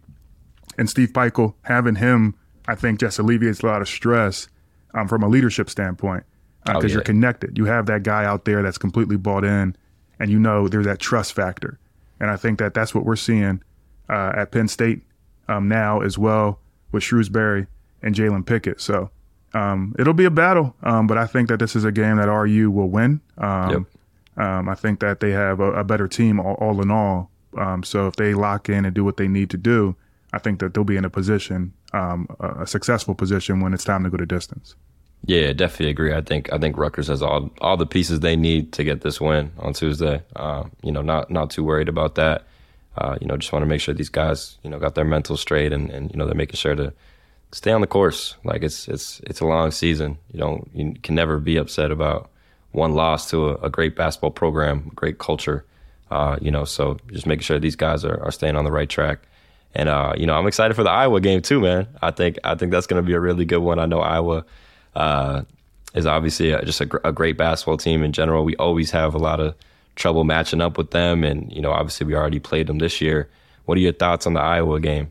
[0.77, 1.55] and Steve Pikiell.
[1.63, 2.35] Having him,
[2.67, 4.49] I think, just alleviates a lot of stress
[4.95, 6.25] um, from a leadership standpoint
[6.65, 6.93] because uh, oh, yeah.
[6.95, 7.57] you're connected.
[7.57, 9.77] You have that guy out there that's completely bought in,
[10.19, 11.79] and you know there's that trust factor.
[12.19, 13.63] And I think that that's what we're seeing
[14.09, 15.03] uh, at Penn State
[15.47, 16.59] um, now as well
[16.91, 17.69] with Shrewsberry
[18.07, 18.81] and Jalen Pickett.
[18.81, 19.11] So
[19.53, 22.31] um, it'll be a battle, um, but I think that this is a game that
[22.31, 23.21] RU will win.
[23.37, 23.83] Um, yep.
[24.39, 27.31] Um, I think that they have a, a better team all, all in all.
[27.57, 29.97] Um, so if they lock in and do what they need to do,
[30.33, 34.05] I think that they'll be in a position, um, a successful position when it's time
[34.05, 34.75] to go to distance.
[35.25, 36.13] Yeah, definitely agree.
[36.13, 39.21] I think I think Rutgers has all all the pieces they need to get this
[39.21, 40.23] win on Tuesday.
[40.37, 42.45] Uh, you know, not not too worried about that.
[42.99, 45.37] Uh, you know, just want to make sure these guys, you know, got their mental
[45.37, 46.93] straight and, and you know they're making sure to
[47.53, 48.37] stay on the course.
[48.45, 50.19] Like it's it's it's a long season.
[50.33, 52.31] You don't you can never be upset about
[52.73, 55.65] one loss to a, a great basketball program, great culture.
[56.11, 58.89] Uh, you know, so just making sure these guys are, are staying on the right
[58.89, 59.21] track.
[59.75, 61.89] And uh, you know, I'm excited for the Iowa game too, man.
[62.01, 63.79] I think I think that's going to be a really good one.
[63.79, 64.45] I know Iowa
[64.95, 65.43] uh,
[65.95, 68.45] is obviously a, just a, gr- a, great basketball team in general.
[68.45, 69.55] We always have a lot of
[69.95, 73.29] trouble matching up with them, and you know, obviously we already played them this year.
[73.67, 75.11] What are your thoughts on the Iowa game?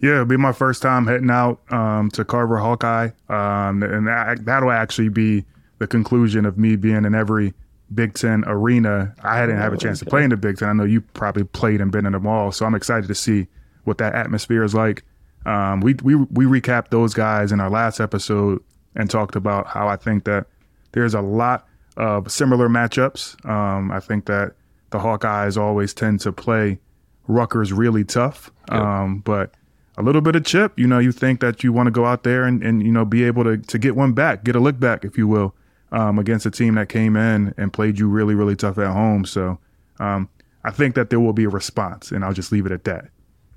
[0.00, 4.44] Yeah, it'll be my first time heading out um, to Carver Hawkeye, um, and that,
[4.46, 5.44] that'll actually be
[5.78, 7.52] the conclusion of me being in every
[7.94, 9.14] Big Ten arena.
[9.22, 10.06] I didn't have a chance okay.
[10.06, 10.68] to play in the Big Ten.
[10.68, 13.46] I know you probably played and been in them all, so I'm excited to see
[13.84, 15.04] what that atmosphere is like.
[15.44, 18.62] Um, we we we recapped those guys in our last episode
[18.94, 20.46] and talked about how I think that
[20.92, 23.44] there's a lot of similar matchups.
[23.48, 24.54] Um, I think that
[24.90, 26.78] the Hawkeyes always tend to play
[27.26, 28.80] Rutgers really tough, yep.
[28.80, 29.54] um, but
[30.00, 30.78] a little bit of chip.
[30.78, 33.04] You know, you think that you want to go out there and, and you know
[33.04, 35.54] be able to to get one back, get a look back, if you will,
[35.92, 39.24] um, against a team that came in and played you really really tough at home.
[39.24, 39.58] So
[39.98, 40.28] um,
[40.64, 43.06] I think that there will be a response, and I'll just leave it at that.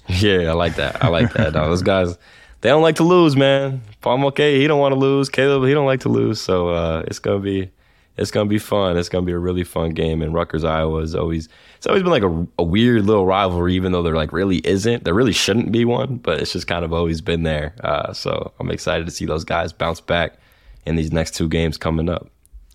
[0.10, 1.01] Yeah, I like that.
[1.01, 1.53] I like that.
[1.53, 2.17] those guys,
[2.60, 3.82] they don't like to lose, man.
[4.01, 5.29] Paul Mulcahy, he don't want to lose.
[5.29, 6.41] Caleb, he don't like to lose.
[6.41, 7.71] So uh, it's gonna be,
[8.17, 8.97] it's gonna be fun.
[8.97, 10.21] It's gonna be a really fun game.
[10.21, 13.91] And Rutgers, Iowa is always, it's always been like a, a weird little rivalry, even
[13.91, 15.04] though there like really isn't.
[15.04, 17.76] There really shouldn't be one, but it's just kind of always been there.
[17.84, 20.38] Uh, so I'm excited to see those guys bounce back
[20.86, 22.30] in these next two games coming up.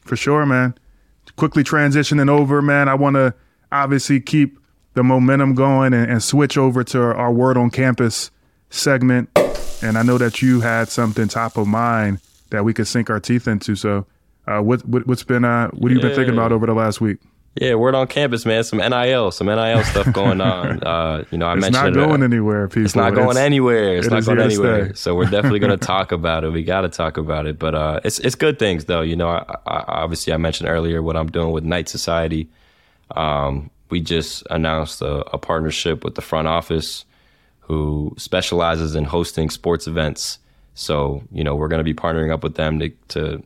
[0.04, 0.74] For sure, man.
[1.36, 2.88] Quickly transitioning over, man.
[2.88, 3.34] I want to
[3.70, 4.58] obviously keep
[4.94, 8.30] the momentum going and, and switch over to our word on campus
[8.70, 9.28] segment.
[9.82, 12.20] And I know that you had something top of mind
[12.50, 13.76] that we could sink our teeth into.
[13.76, 14.06] So,
[14.48, 17.00] uh, what, what has been uh, what have you been thinking about over the last
[17.00, 17.18] week?
[17.60, 18.62] Yeah, word on campus, man.
[18.62, 20.78] Some NIL, some NIL stuff going on.
[20.88, 22.68] Uh, you know, I it's mentioned not going it, anywhere.
[22.68, 22.84] People.
[22.84, 23.96] It's not going it's, anywhere.
[23.96, 24.94] It's it not going anywhere.
[24.94, 26.50] So we're definitely going to talk about it.
[26.50, 27.58] We got to talk about it.
[27.58, 29.02] But uh, it's it's good things though.
[29.02, 32.48] You know, I, I, obviously I mentioned earlier what I'm doing with Knight Society.
[33.10, 37.04] Um, we just announced a, a partnership with the front office
[37.60, 40.38] who specializes in hosting sports events.
[40.74, 43.42] So, you know, we're going to be partnering up with them to, to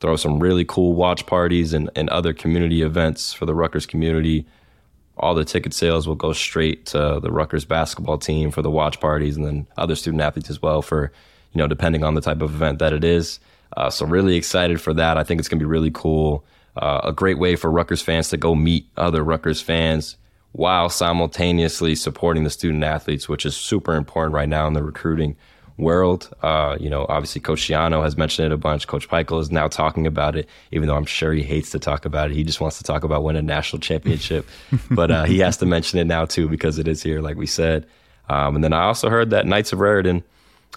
[0.00, 4.46] throw some really cool watch parties and, and other community events for the Rutgers community.
[5.16, 9.00] All the ticket sales will go straight to the Rutgers basketball team for the watch
[9.00, 11.10] parties and then other student athletes as well for,
[11.52, 13.40] you know, depending on the type of event that it is.
[13.76, 15.16] Uh, so really excited for that.
[15.16, 16.44] I think it's going to be really cool.
[16.76, 20.16] uh, a great way for Rutgers fans to go meet other Rutgers fans
[20.52, 25.36] while simultaneously supporting the student athletes, which is super important right now in the recruiting
[25.78, 26.34] world.
[26.42, 28.86] Uh, you know, obviously Coach Schiano has mentioned it a bunch.
[28.86, 32.04] Coach Pikiell is now talking about it, even though I'm sure he hates to talk
[32.04, 32.34] about it.
[32.34, 34.46] He just wants to talk about winning a national championship.
[34.90, 37.46] but uh, he has to mention it now too because it is here, like we
[37.46, 37.86] said.
[38.28, 40.24] Um, and then I also heard that Knights of Raritan,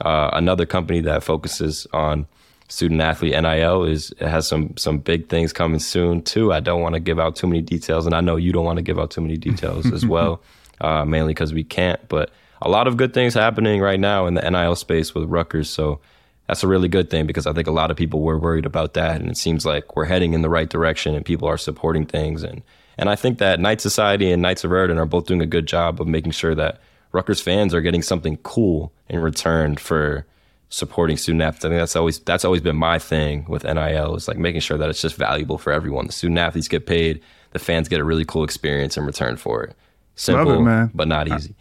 [0.01, 2.27] uh, another company that focuses on
[2.67, 6.53] student athlete NIL is has some some big things coming soon too.
[6.53, 8.77] I don't want to give out too many details, and I know you don't want
[8.77, 10.41] to give out too many details as well,
[10.79, 11.99] uh, mainly because we can't.
[12.07, 15.69] But a lot of good things happening right now in the NIL space with Rutgers,
[15.69, 15.99] so
[16.47, 18.93] that's a really good thing because I think a lot of people were worried about
[18.95, 22.05] that, and it seems like we're heading in the right direction, and people are supporting
[22.05, 22.61] things, and
[22.97, 25.67] and I think that Knight Society and Knights of Raritan are both doing a good
[25.67, 30.25] job of making sure that Rutgers fans are getting something cool in return for
[30.69, 31.65] supporting student athletes.
[31.65, 34.77] I think that's always that's always been my thing with NIL is like making sure
[34.77, 36.07] that it's just valuable for everyone.
[36.07, 39.63] The student athletes get paid, the fans get a really cool experience in return for
[39.63, 39.75] it.
[40.15, 40.91] Simple, it, man.
[40.93, 41.55] but not easy.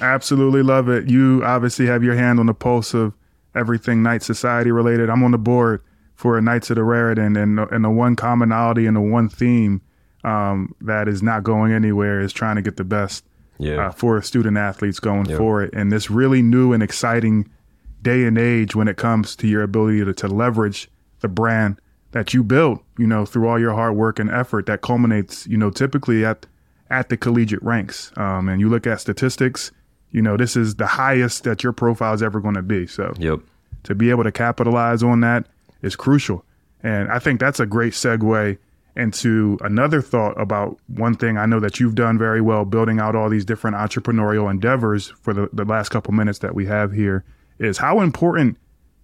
[0.00, 1.08] Absolutely love it.
[1.08, 3.14] You obviously have your hand on the pulse of
[3.54, 5.10] everything Knight Society related.
[5.10, 5.82] I'm on the board
[6.14, 9.82] for Knights of the Raritan, and and the one commonality and the one theme
[10.24, 13.24] um, that is not going anywhere is trying to get the best
[13.58, 13.86] yeah.
[13.86, 15.38] uh, for student athletes going yep.
[15.62, 15.70] it.
[15.72, 17.50] And this really new and exciting
[18.02, 20.88] day and age when it comes to your ability to, to leverage
[21.20, 21.80] the brand
[22.12, 25.56] that you built, you know, through all your hard work and effort that culminates, you
[25.56, 26.46] know, typically at
[26.90, 28.12] at the collegiate ranks.
[28.16, 29.72] Um, and you look at statistics,
[30.12, 32.86] you know, this is the highest that your profile is ever going to be.
[32.86, 33.40] So yep.
[33.84, 35.46] to be able to capitalize on that
[35.82, 36.44] is crucial.
[36.82, 38.58] And I think that's a great segue
[38.94, 43.16] into another thought about one thing I know that you've done very well building out
[43.16, 47.24] all these different entrepreneurial endeavors for the, the last couple minutes that we have here
[47.58, 48.58] is how important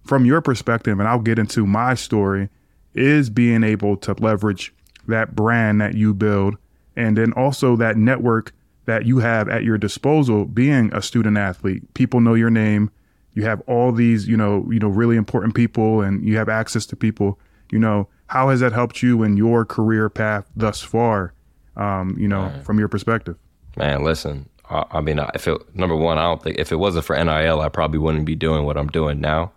[0.05, 2.49] from your perspective, and I'll get into my story,
[2.93, 4.73] is being able to leverage
[5.07, 6.57] that brand that you build
[6.95, 8.53] and then also that network
[8.89, 11.93] that you have at your disposal being a student athlete.
[11.93, 12.89] People know your name.
[13.35, 16.87] You have all these, you know, you know, really important people and you have access
[16.87, 17.39] to people.
[17.71, 21.33] You know, how has that helped you in your career path thus far?
[21.75, 22.65] Um, you know, right.
[22.65, 23.37] from your perspective.
[23.77, 27.15] Man, listen, I mean, if it, number one, I don't think if it wasn't for
[27.15, 29.51] NIL, I probably wouldn't be doing what I'm doing now,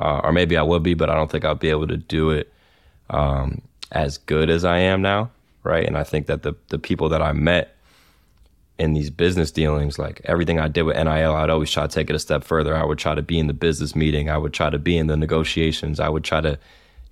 [0.00, 2.30] uh, or maybe I would be, but I don't think I'll be able to do
[2.30, 2.50] it
[3.10, 3.60] um,
[3.92, 5.30] as good as I am now,
[5.62, 5.86] right?
[5.86, 7.77] And I think that the the people that I met
[8.78, 12.10] in these business dealings, like everything I did with NIL, I'd always try to take
[12.10, 12.76] it a step further.
[12.76, 14.30] I would try to be in the business meeting.
[14.30, 15.98] I would try to be in the negotiations.
[15.98, 16.58] I would try to,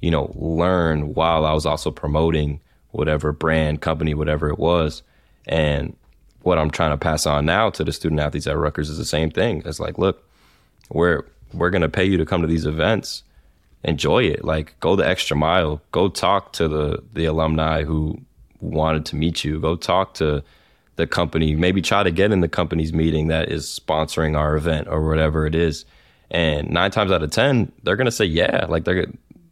[0.01, 2.61] you know, learn while I was also promoting
[2.93, 5.03] whatever brand, company, whatever it was,
[5.47, 5.97] and
[6.43, 9.05] what I'm trying to pass on now to the student athletes at Rutgers is the
[9.05, 9.63] same thing.
[9.65, 10.23] It's like, look,
[10.89, 13.25] we're we're gonna pay you to come to these events.
[13.83, 14.45] Enjoy it.
[14.45, 15.83] Like go the extra mile.
[15.91, 18.21] Go talk to the the alumni who
[18.61, 19.59] wanted to meet you.
[19.59, 20.45] Go talk to
[20.97, 21.55] the company.
[21.55, 25.47] Maybe try to get in the company's meeting that is sponsoring our event or whatever
[25.47, 25.85] it is.
[26.31, 28.67] And nine times out of ten, they're gonna say yeah.
[28.69, 29.07] Like they're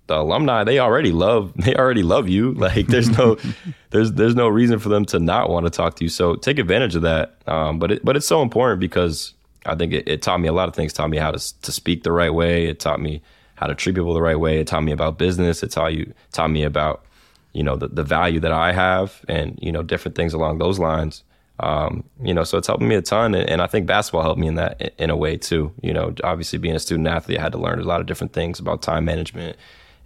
[0.07, 3.37] the alumni they already love they already love you like there's no
[3.91, 6.59] there's there's no reason for them to not want to talk to you so take
[6.59, 9.35] advantage of that um, but it, but it's so important because
[9.67, 11.63] I think it, it, taught me a lot of things it taught me how to
[11.63, 13.23] to speak the right way it taught me
[13.55, 16.13] how to treat people the right way it taught me about business it taught you
[16.33, 17.05] taught me about
[17.53, 20.79] you know the, the value that I have and you know different things along those
[20.79, 21.23] lines
[21.61, 24.41] um, you know, so it's helping me a ton, and, and, I think basketball helped
[24.41, 25.73] me in that in a way too.
[25.83, 28.33] You know, obviously being a student athlete, I had to learn a lot of different
[28.33, 29.57] things about time management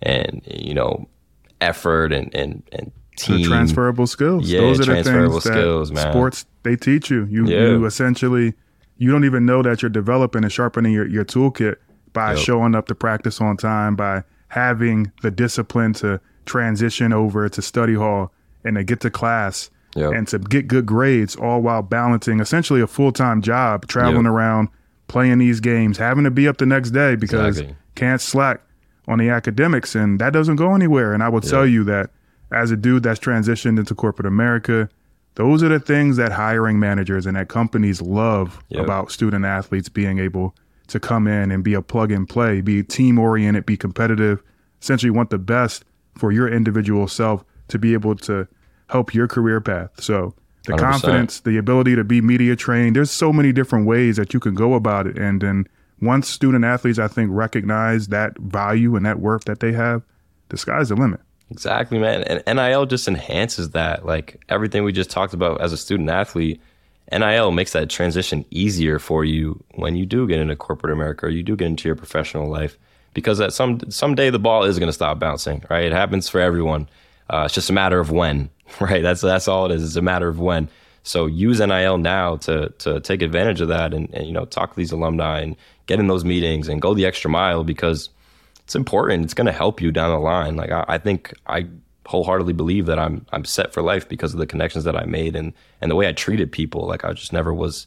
[0.02, 1.08] and you know
[1.62, 3.38] effort and and and team.
[3.38, 4.50] The transferable skills.
[4.50, 6.12] Yeah, Those are transferable the skills, man.
[6.12, 7.24] Sports they teach you.
[7.30, 7.60] You yeah.
[7.60, 8.52] you essentially
[8.98, 11.76] you don't even know that you're developing and sharpening your, your toolkit
[12.12, 12.42] by yep.
[12.42, 17.94] showing up to practice on time, by having the discipline to transition over to study
[17.94, 18.32] hall
[18.64, 20.12] and to get to class yep.
[20.12, 24.32] and to get good grades, all while balancing essentially a full time job, traveling yep.
[24.32, 24.68] around,
[25.06, 27.76] playing these games, having to be up the next day because exactly.
[27.94, 28.60] can't slack
[29.06, 31.14] on the academics, and that doesn't go anywhere.
[31.14, 31.50] And I will yeah.
[31.50, 32.10] tell you that
[32.52, 34.88] as a dude that's transitioned into corporate America,
[35.34, 38.84] those are the things that hiring managers and that companies love yep.
[38.84, 40.54] about student athletes being able
[40.88, 44.42] to come in and be a plug and play, be team oriented, be competitive,
[44.82, 45.84] essentially want the best
[46.16, 48.48] for your individual self to be able to
[48.88, 49.90] help your career path.
[50.02, 50.34] So
[50.64, 50.78] the 100%.
[50.78, 54.54] confidence, the ability to be media trained, there's so many different ways that you can
[54.54, 55.18] go about it.
[55.18, 55.66] And then
[56.00, 60.02] once student athletes, I think, recognize that value and that worth that they have,
[60.48, 61.20] the sky's the limit.
[61.50, 62.22] Exactly, man.
[62.24, 64.04] And NIL just enhances that.
[64.04, 66.60] Like everything we just talked about as a student athlete,
[67.10, 71.30] NIL makes that transition easier for you when you do get into corporate America or
[71.30, 72.78] you do get into your professional life.
[73.14, 75.84] Because at some someday the ball is going to stop bouncing, right?
[75.84, 76.88] It happens for everyone.
[77.30, 78.50] Uh, it's just a matter of when,
[78.80, 79.02] right?
[79.02, 79.84] That's that's all it is.
[79.84, 80.68] It's a matter of when.
[81.02, 84.72] So use NIL now to to take advantage of that and, and you know talk
[84.72, 85.56] to these alumni and
[85.86, 88.10] get in those meetings and go the extra mile because
[88.64, 89.24] it's important.
[89.24, 90.56] It's going to help you down the line.
[90.56, 91.66] Like I, I, think I
[92.04, 95.34] wholeheartedly believe that I'm I'm set for life because of the connections that I made
[95.34, 96.86] and and the way I treated people.
[96.86, 97.86] Like I just never was,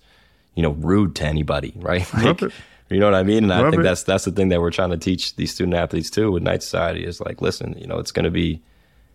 [0.56, 1.74] you know, rude to anybody.
[1.80, 2.12] Right.
[2.14, 2.42] Like,
[2.90, 3.38] you know what I mean?
[3.38, 3.84] And Love I think it.
[3.84, 6.62] that's that's the thing that we're trying to teach these student athletes too with Knight
[6.62, 8.62] Society is like, listen, you know, it's going to be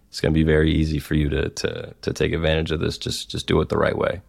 [0.08, 2.98] it's going to be very easy for you to to to take advantage of this.
[2.98, 4.20] Just just do it the right way.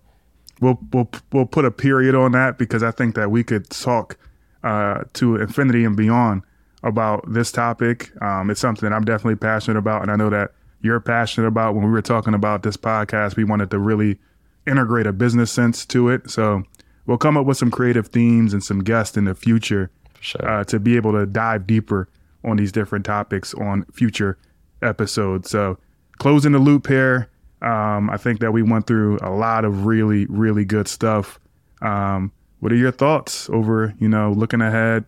[0.60, 4.18] We'll we'll we'll put a period on that because I think that we could talk
[4.64, 6.42] uh, to infinity and beyond
[6.84, 8.12] about this topic.
[8.22, 10.52] Um, it's something I'm definitely passionate about, and I know that
[10.82, 11.76] you're passionate about.
[11.76, 14.20] When we were talking about this podcast, we wanted to really
[14.66, 16.30] integrate a business sense to it.
[16.30, 16.64] So
[17.06, 20.48] we'll come up with some creative themes and some guests in the future sure.
[20.48, 22.10] uh, to be able to dive deeper
[22.44, 24.38] on these different topics on future
[24.82, 25.50] episodes.
[25.50, 25.78] So
[26.18, 27.30] closing the loop here.
[27.62, 31.40] Um, I think that we went through a lot of really, really good stuff.
[31.82, 35.06] Um, what are your thoughts over, you know, looking ahead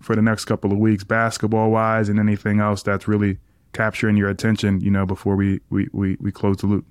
[0.00, 3.38] for the next couple of weeks, basketball wise, and anything else that's really
[3.72, 6.84] capturing your attention, you know, before we we we, we close the loop?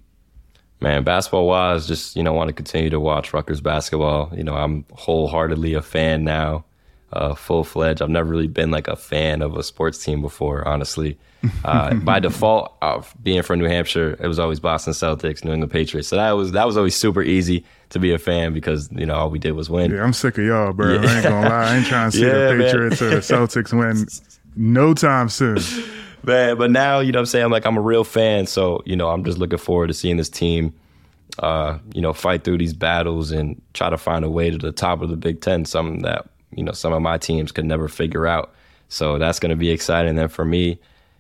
[0.80, 4.32] Man, basketball wise, just you know, want to continue to watch Rutgers basketball.
[4.36, 6.66] You know, I'm wholeheartedly a fan now,
[7.14, 8.02] uh, full fledged.
[8.02, 11.18] I've never really been like a fan of a sports team before, honestly.
[11.66, 15.72] Uh, by default, uh, being from New Hampshire, it was always Boston Celtics, New England
[15.72, 16.08] Patriots.
[16.08, 19.16] So that was that was always super easy to be a fan because you know
[19.16, 19.90] all we did was win.
[19.90, 20.94] Yeah, I'm sick of y'all, bro.
[20.94, 21.02] Yeah.
[21.02, 21.64] I ain't gonna lie.
[21.64, 23.12] I ain't trying to see yeah, the Patriots man.
[23.12, 24.06] or the Celtics win
[24.56, 25.58] no time soon.
[26.24, 27.46] Man, but now you know what I'm saying.
[27.46, 30.18] I'm like I'm a real fan, so you know I'm just looking forward to seeing
[30.18, 30.74] this team,
[31.40, 34.72] uh, you know, fight through these battles and try to find a way to the
[34.72, 35.66] top of the Big Ten.
[35.66, 38.54] Something that you know some of my teams could never figure out.
[38.90, 40.10] So that's going to be exciting.
[40.10, 40.78] And then for me,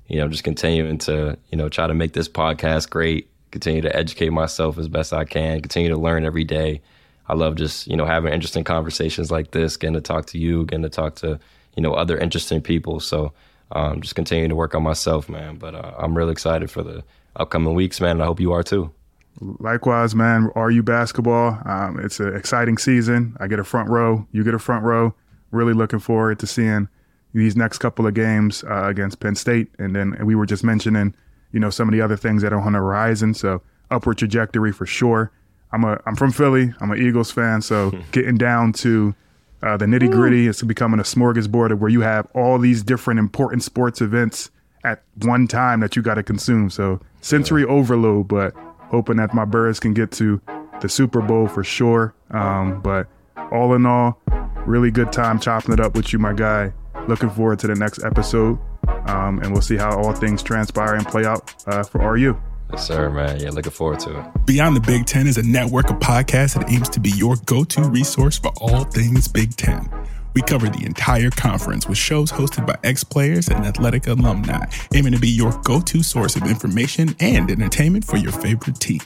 [0.08, 3.96] you know, just continuing to, you know, try to make this podcast great, continue to
[3.96, 6.82] educate myself as best I can, continue to learn every day.
[7.30, 10.66] I love just, you know, having interesting conversations like this, getting to talk to you,
[10.66, 11.40] getting to talk to,
[11.78, 13.00] you know, other interesting people.
[13.00, 13.32] So
[13.72, 15.56] um, just continuing to work on myself, man.
[15.56, 17.06] But uh, I'm really excited for the
[17.38, 18.12] upcoming weeks, man.
[18.12, 18.92] And I hope you are too.
[19.40, 20.50] Likewise, man.
[20.56, 21.58] Are you basketball?
[21.66, 23.38] Um, it's an exciting season.
[23.40, 24.28] I get a front row.
[24.34, 25.16] You get a front row.
[25.52, 26.88] Really looking forward to seeing
[27.34, 31.14] these next couple of games uh, against Penn State, and then we were just mentioning,
[31.52, 33.34] you know, some of the other things that are on the horizon.
[33.34, 35.32] So upward trajectory for sure.
[35.72, 36.74] I'm a I'm from Philly.
[36.82, 39.16] I'm an Eagles fan, so getting down to
[39.64, 43.64] uh, the nitty gritty, it's becoming a smorgasbord where you have all these different important
[43.64, 44.50] sports events
[44.84, 46.70] at one time that you got to consume.
[46.70, 48.56] So sensory overload, but
[48.90, 50.42] hoping that my birds can get to
[50.82, 52.14] the Super Bowl for sure.
[52.32, 53.08] Um, but
[53.52, 54.20] all in all,
[54.66, 56.74] really good time chopping it up with you, my guy.
[57.08, 58.60] Looking forward to the next episode,
[59.08, 62.40] um, and we'll see how all things transpire and play out uh, for RU.
[62.72, 63.40] Yes, sir, man.
[63.40, 64.46] Yeah, looking forward to it.
[64.46, 67.64] Beyond the Big Ten is a network of podcasts that aims to be your go
[67.64, 69.90] to resource for all things Big Ten.
[70.34, 75.12] We cover the entire conference with shows hosted by ex players and athletic alumni, aiming
[75.14, 79.02] to be your go to source of information and entertainment for your favorite team.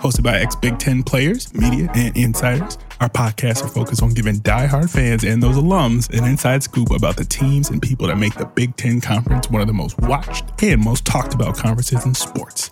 [0.00, 4.38] Hosted by ex Big Ten players, media, and insiders, our podcasts are focused on giving
[4.38, 8.34] die-hard fans and those alums an inside scoop about the teams and people that make
[8.34, 12.14] the Big Ten Conference one of the most watched and most talked about conferences in
[12.14, 12.70] sports.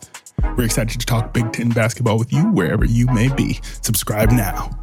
[0.57, 3.61] We're excited to talk Big Ten basketball with you wherever you may be.
[3.83, 4.79] Subscribe now.